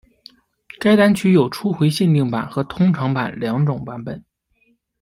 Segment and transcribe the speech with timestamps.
[0.79, 4.25] 该单曲有初回限定版和通常版两种版本。